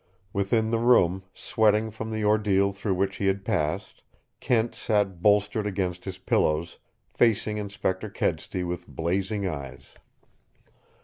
Within 0.33 0.71
the 0.71 0.79
room, 0.79 1.25
sweating 1.31 1.91
from 1.91 2.09
the 2.09 2.23
ordeal 2.25 2.71
through 2.73 2.95
which 2.95 3.17
he 3.17 3.27
had 3.27 3.45
passed, 3.45 4.01
Kent 4.39 4.73
sat 4.73 5.21
bolstered 5.21 5.67
against 5.67 6.05
his 6.05 6.17
pillows, 6.17 6.79
facing 7.07 7.59
Inspector 7.59 8.09
Kedsty 8.09 8.63
with 8.63 8.87
blazing 8.87 9.47
eyes. 9.47 9.89